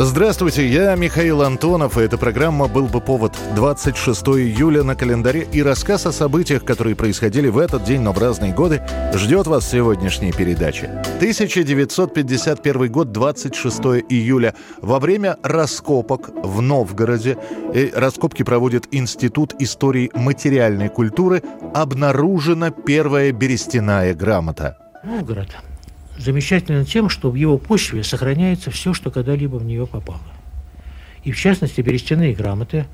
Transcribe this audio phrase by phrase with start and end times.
[0.00, 5.60] Здравствуйте, я Михаил Антонов, и эта программа «Был бы повод» 26 июля на календаре и
[5.60, 8.80] рассказ о событиях, которые происходили в этот день, но в разные годы,
[9.12, 11.02] ждет вас в сегодняшней передаче.
[11.16, 14.54] 1951 год, 26 июля.
[14.80, 17.36] Во время раскопок в Новгороде,
[17.74, 21.42] и раскопки проводит Институт истории материальной культуры,
[21.74, 24.78] обнаружена первая берестяная грамота.
[25.02, 25.48] Новгород
[26.18, 30.20] замечательно тем, что в его почве сохраняется все, что когда-либо в нее попало.
[31.24, 32.86] И в частности, берестяные грамоты,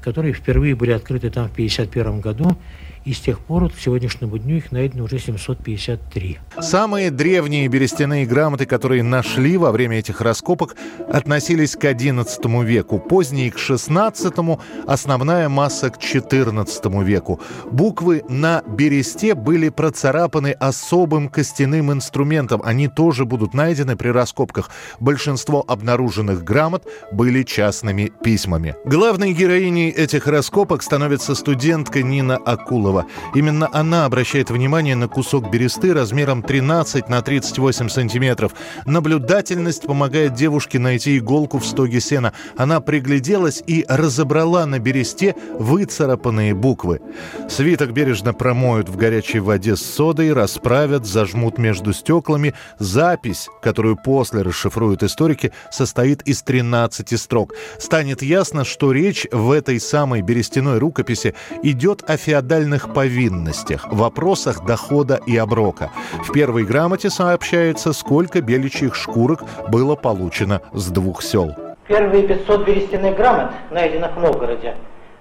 [0.00, 2.56] которые впервые были открыты там в 1951 году,
[3.04, 6.38] и с тех пор вот, к сегодняшнему дню их найдено уже 753.
[6.60, 10.76] Самые древние берестяные грамоты, которые нашли во время этих раскопок,
[11.08, 17.40] относились к XI веку, поздние к XVI, основная масса к XIV веку.
[17.70, 22.62] Буквы на бересте были процарапаны особым костяным инструментом.
[22.64, 24.70] Они тоже будут найдены при раскопках.
[25.00, 28.74] Большинство обнаруженных грамот были частными письмами.
[28.84, 32.91] Главной героиней этих раскопок становится студентка Нина Акулова.
[32.92, 33.06] Кириллова.
[33.34, 38.52] Именно она обращает внимание на кусок бересты размером 13 на 38 сантиметров.
[38.86, 42.32] Наблюдательность помогает девушке найти иголку в стоге сена.
[42.56, 47.00] Она пригляделась и разобрала на бересте выцарапанные буквы.
[47.48, 52.54] Свиток бережно промоют в горячей воде с содой, расправят, зажмут между стеклами.
[52.78, 57.54] Запись, которую после расшифруют историки, состоит из 13 строк.
[57.78, 64.64] Станет ясно, что речь в этой самой берестяной рукописи идет о феодальных социальных повинностях, вопросах
[64.64, 65.90] дохода и оброка.
[66.24, 71.54] В первой грамоте сообщается, сколько беличьих шкурок было получено с двух сел.
[71.88, 74.74] Первые 500 берестяных грамот, найденных в Новгороде,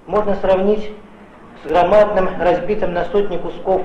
[0.07, 0.91] можно сравнить
[1.63, 3.81] с громадным, разбитым на сотни кусков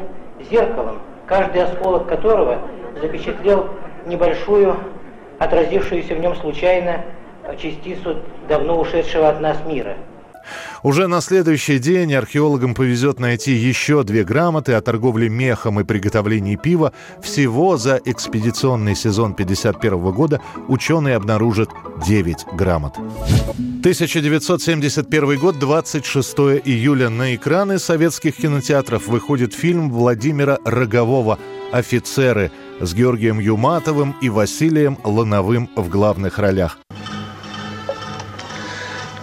[0.50, 2.58] зеркалом, каждый осколок которого
[3.00, 3.68] запечатлел
[4.06, 4.76] небольшую,
[5.38, 7.04] отразившуюся в нем случайно
[7.58, 8.16] частицу
[8.48, 9.94] давно ушедшего от нас мира–
[10.82, 16.56] уже на следующий день археологам повезет найти еще две грамоты о торговле мехом и приготовлении
[16.56, 16.92] пива.
[17.22, 21.70] Всего за экспедиционный сезон 1951 года ученые обнаружат
[22.06, 22.96] 9 грамот.
[23.86, 27.08] 1971 год, 26 июля.
[27.08, 31.38] На экраны советских кинотеатров выходит фильм Владимира Рогового
[31.72, 36.78] «Офицеры» с Георгием Юматовым и Василием Лановым в главных ролях.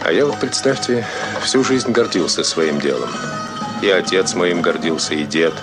[0.05, 1.07] А я вот, представьте,
[1.41, 3.09] всю жизнь гордился своим делом.
[3.81, 5.53] И отец моим гордился, и дед.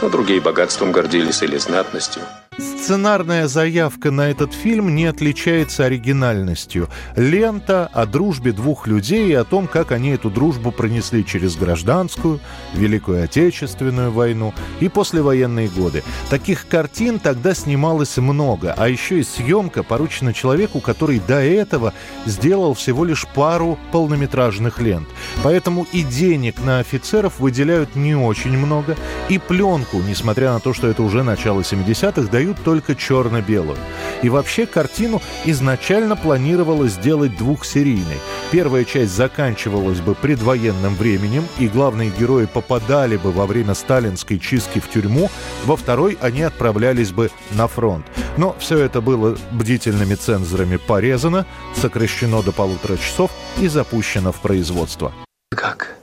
[0.00, 2.22] Но другие богатством гордились или знатностью.
[2.56, 6.88] Сценарная заявка на этот фильм не отличается оригинальностью.
[7.16, 12.38] Лента о дружбе двух людей и о том, как они эту дружбу пронесли через гражданскую,
[12.74, 16.04] Великую Отечественную войну и послевоенные годы.
[16.30, 21.92] Таких картин тогда снималось много, а еще и съемка поручена человеку, который до этого
[22.24, 25.08] сделал всего лишь пару полнометражных лент.
[25.42, 28.96] Поэтому и денег на офицеров выделяют не очень много,
[29.28, 33.78] и пленку, несмотря на то, что это уже начало 70-х, дают только только черно-белую.
[34.22, 38.20] И вообще картину изначально планировалось сделать двухсерийной.
[38.50, 44.80] Первая часть заканчивалась бы предвоенным временем, и главные герои попадали бы во время сталинской чистки
[44.80, 45.30] в тюрьму,
[45.64, 48.06] во второй они отправлялись бы на фронт.
[48.36, 55.12] Но все это было бдительными цензорами порезано, сокращено до полутора часов и запущено в производство.
[55.50, 55.96] Как?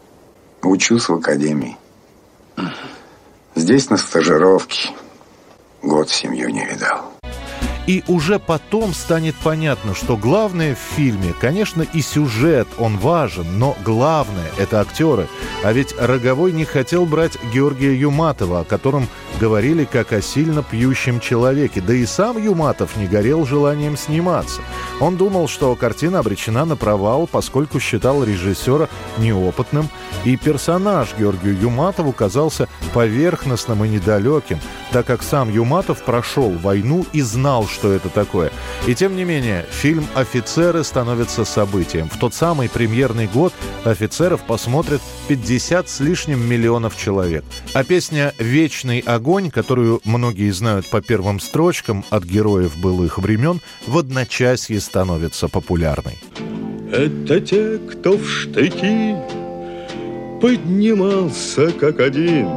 [0.63, 1.77] Учусь в академии.
[3.55, 4.89] Здесь на стажировке.
[5.81, 7.11] Год семью не видал.
[7.87, 13.75] И уже потом станет понятно, что главное в фильме, конечно, и сюжет, он важен, но
[13.83, 15.27] главное– это актеры.
[15.63, 19.07] А ведь Роговой не хотел брать Георгия Юматова, о котором
[19.39, 21.81] говорили как о сильно пьющем человеке.
[21.81, 24.61] Да и сам Юматов не горел желанием сниматься.
[24.99, 29.89] Он думал, что картина обречена на провал, поскольку считал режиссера неопытным,
[30.25, 34.59] и персонаж Георгию Юматову казался поверхностным и недалеким,
[34.91, 38.51] так как сам Юматов прошел войну и знал, что это такое.
[38.87, 42.09] И тем не менее, фильм «Офицеры» становится событием.
[42.09, 43.53] В тот самый премьерный год
[43.85, 47.43] «Офицеров» посмотрят 50 с лишним миллионов человек.
[47.73, 49.20] А песня «Вечный огонь»,
[49.51, 56.17] которую многие знают по первым строчкам от героев былых времен, в одночасье становится популярной.
[56.91, 59.15] Это те, кто в штыки
[60.41, 62.49] поднимался как один,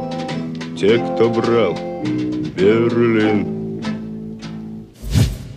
[0.77, 1.77] те, кто брал
[2.57, 3.54] Берлин.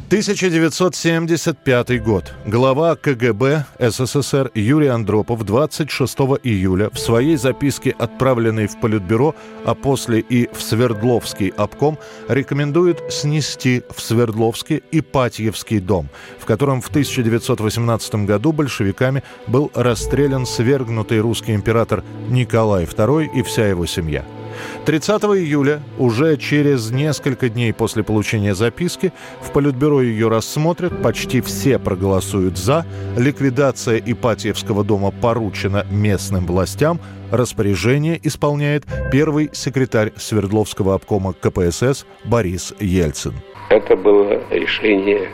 [0.09, 2.33] 1975 год.
[2.47, 9.35] Глава КГБ СССР Юрий Андропов 26 июля в своей записке, отправленной в Политбюро,
[9.67, 16.09] а после и в Свердловский обком, рекомендует снести в Свердловске Ипатьевский дом,
[16.39, 23.67] в котором в 1918 году большевиками был расстрелян свергнутый русский император Николай II и вся
[23.67, 24.25] его семья–
[24.85, 31.79] 30 июля, уже через несколько дней после получения записки, в Политбюро ее рассмотрят, почти все
[31.79, 37.01] проголосуют «за», ликвидация Ипатьевского дома поручена местным властям,
[37.31, 43.35] распоряжение исполняет первый секретарь Свердловского обкома КПСС Борис Ельцин.
[43.71, 45.29] Это было решение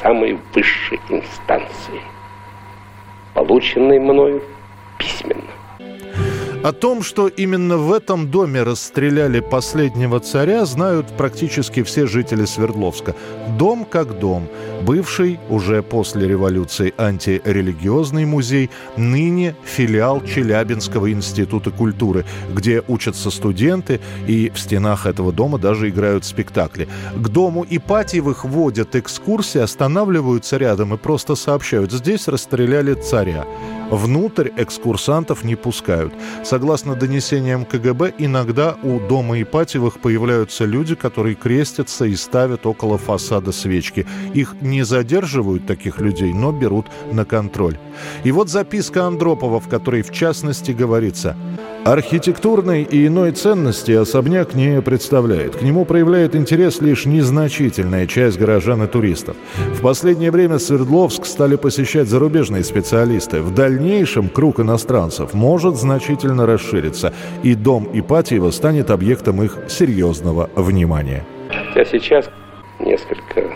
[0.00, 2.00] самой высшей инстанции,
[3.34, 4.42] полученное мною
[4.98, 5.57] письменно.
[6.68, 13.14] О том, что именно в этом доме расстреляли последнего царя, знают практически все жители Свердловска.
[13.58, 14.46] Дом как дом.
[14.82, 18.68] Бывший, уже после революции, антирелигиозный музей,
[18.98, 26.26] ныне филиал Челябинского института культуры, где учатся студенты, и в стенах этого дома даже играют
[26.26, 26.86] спектакли.
[27.16, 33.46] К дому Ипатьевых водят экскурсии, останавливаются рядом и просто сообщают, здесь расстреляли царя.
[33.90, 36.12] Внутрь экскурсантов не пускают.
[36.44, 43.52] Согласно донесениям КГБ, иногда у дома Ипатьевых появляются люди, которые крестятся и ставят около фасада
[43.52, 44.06] свечки.
[44.34, 47.78] Их не задерживают, таких людей, но берут на контроль.
[48.24, 51.36] И вот записка Андропова, в которой в частности говорится–
[51.84, 55.56] Архитектурной и иной ценности особняк не представляет.
[55.56, 59.36] К нему проявляет интерес лишь незначительная часть горожан и туристов.
[59.72, 63.40] В последнее время Свердловск стали посещать зарубежные специалисты.
[63.40, 63.77] В дальнейшем
[64.28, 71.24] круг иностранцев может значительно расшириться, и дом Ипатьева станет объектом их серьезного внимания.
[71.48, 72.30] Хотя сейчас
[72.78, 73.50] несколько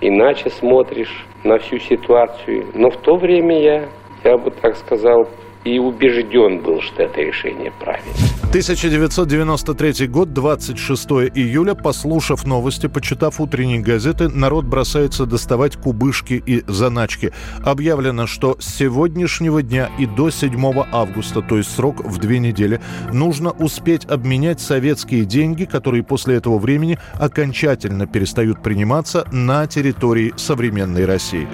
[0.00, 3.88] иначе смотришь на всю ситуацию, но в то время я,
[4.24, 5.28] я бы так сказал,
[5.64, 8.35] и убежден был, что это решение правильное.
[8.56, 11.74] 1993 год, 26 июля.
[11.74, 17.34] Послушав новости, почитав утренние газеты, народ бросается доставать кубышки и заначки.
[17.62, 20.56] Объявлено, что с сегодняшнего дня и до 7
[20.90, 22.80] августа, то есть срок в две недели,
[23.12, 31.04] нужно успеть обменять советские деньги, которые после этого времени окончательно перестают приниматься на территории современной
[31.04, 31.46] России.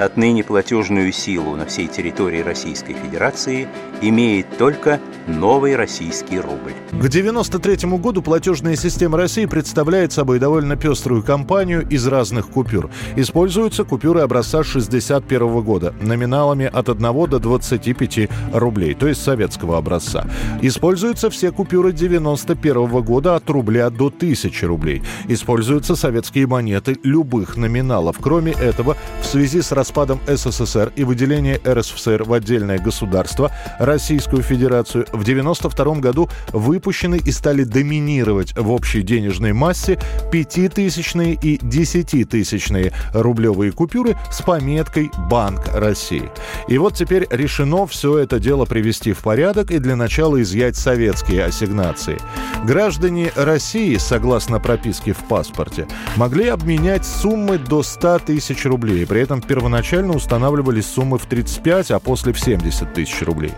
[0.00, 3.68] Отныне платежную силу на всей территории Российской Федерации
[4.00, 6.72] имеет только новый российский рубль.
[6.92, 12.90] К 93 году платежная система России представляет собой довольно пеструю компанию из разных купюр.
[13.16, 20.26] Используются купюры образца 61 года номиналами от 1 до 25 рублей, то есть советского образца.
[20.62, 25.02] Используются все купюры 91 года от рубля до 1000 рублей.
[25.28, 28.16] Используются советские монеты любых номиналов.
[28.20, 35.04] Кроме этого, в связи с распадом СССР и выделением РСФСР в отдельное государство, Российскую Федерацию,
[35.12, 36.19] в 1992 году
[36.52, 39.98] выпущены и стали доминировать в общей денежной массе
[40.32, 46.30] пятитысячные и десятитысячные рублевые купюры с пометкой «Банк России».
[46.68, 51.44] И вот теперь решено все это дело привести в порядок и для начала изъять советские
[51.44, 52.18] ассигнации.
[52.64, 59.06] Граждане России, согласно прописке в паспорте, могли обменять суммы до 100 тысяч рублей.
[59.06, 63.52] При этом первоначально устанавливались суммы в 35, а после в 70 тысяч рублей.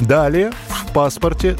[0.00, 1.56] Далее в паспорте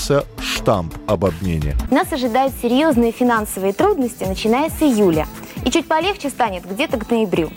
[0.00, 1.76] ставился штамп об обмене.
[1.90, 5.26] Нас ожидают серьезные финансовые трудности, начиная с июля.
[5.64, 7.50] И чуть полегче станет где-то к ноябрю.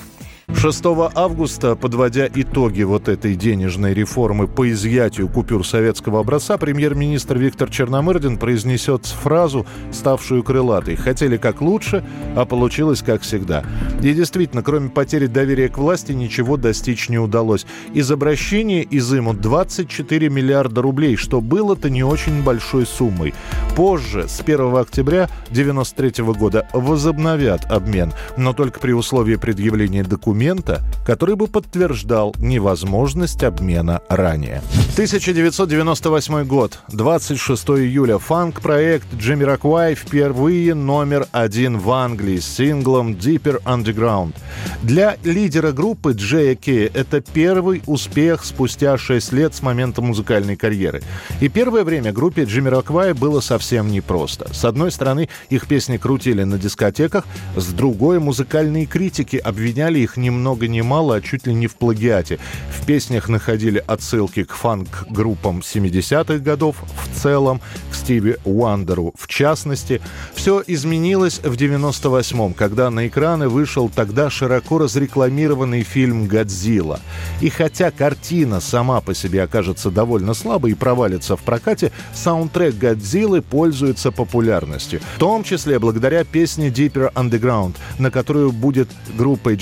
[0.55, 7.69] 6 августа, подводя итоги вот этой денежной реформы по изъятию купюр советского образца, премьер-министр Виктор
[7.69, 10.95] Черномырдин произнесет фразу, ставшую крылатой.
[10.95, 12.05] Хотели как лучше,
[12.35, 13.65] а получилось как всегда.
[14.01, 17.65] И действительно, кроме потери доверия к власти, ничего достичь не удалось.
[17.93, 23.33] Из обращения изымут 24 миллиарда рублей, что было-то не очень большой суммой.
[23.75, 30.83] Позже, с 1 октября 1993 года, возобновят обмен, но только при условии предъявления документов документа,
[31.05, 34.61] который бы подтверждал невозможность обмена ранее.
[34.93, 38.17] 1998 год, 26 июля.
[38.17, 44.35] Фанк-проект Джимми Раквай впервые номер один в Англии с синглом Deeper Underground.
[44.81, 51.01] Для лидера группы Джея Кея это первый успех спустя 6 лет с момента музыкальной карьеры.
[51.41, 54.53] И первое время группе Джимми Раквай было совсем непросто.
[54.53, 60.32] С одной стороны, их песни крутили на дискотеках, с другой музыкальные критики обвиняли их ни
[60.33, 62.39] много ни мало, а чуть ли не в плагиате.
[62.71, 67.61] В песнях находили отсылки к фанк-группам 70-х годов в целом,
[67.91, 70.01] к Стиви Уандеру в частности.
[70.33, 76.99] Все изменилось в 98-м, когда на экраны вышел тогда широко разрекламированный фильм «Годзилла».
[77.41, 83.41] И хотя картина сама по себе окажется довольно слабой и провалится в прокате, саундтрек «Годзиллы»
[83.41, 84.99] пользуется популярностью.
[85.15, 89.55] В том числе благодаря песне Deeper Underground, на которую будет группой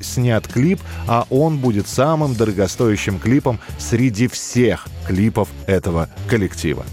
[0.00, 6.84] Снят клип, а он будет самым дорогостоящим клипом среди всех клипов этого коллектива.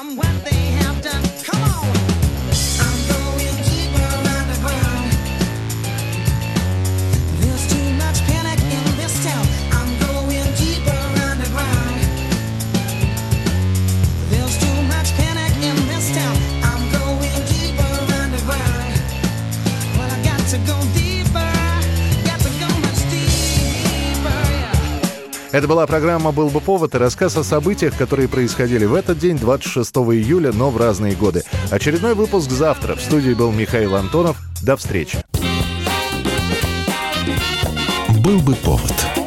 [0.00, 0.14] I'm
[0.44, 0.57] they
[25.50, 29.38] Это была программа «Был бы повод» и рассказ о событиях, которые происходили в этот день,
[29.38, 31.42] 26 июля, но в разные годы.
[31.70, 32.96] Очередной выпуск завтра.
[32.96, 34.36] В студии был Михаил Антонов.
[34.62, 35.18] До встречи.
[38.22, 39.17] «Был бы повод»